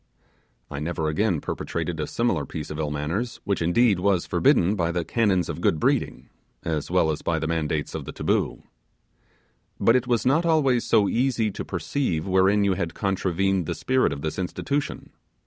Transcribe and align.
I 0.71 0.79
never 0.79 1.09
again 1.09 1.41
perpetrated 1.41 1.99
a 1.99 2.07
similar 2.07 2.43
piece 2.43 2.71
of 2.71 2.79
ill 2.79 2.89
manners, 2.89 3.39
which, 3.43 3.61
indeed, 3.61 3.99
was 3.99 4.25
forbidden 4.25 4.75
by 4.75 4.91
the 4.91 5.05
canons 5.05 5.47
of 5.47 5.61
good 5.61 5.79
breeding, 5.79 6.27
as 6.65 6.89
well 6.89 7.11
as 7.11 7.21
by 7.21 7.37
the 7.37 7.45
mandates 7.45 7.93
of 7.93 8.05
the 8.05 8.11
taboo. 8.11 8.63
But 9.79 9.95
it 9.95 10.07
was 10.07 10.25
not 10.25 10.43
always 10.43 10.85
so 10.85 11.07
easy 11.07 11.51
to 11.51 11.63
perceive 11.63 12.25
wherein 12.27 12.63
you 12.63 12.73
had 12.73 12.95
contravened 12.95 13.67
the 13.67 13.75
spirit 13.75 14.11
of 14.11 14.21
this 14.23 14.39
institution. 14.39 15.11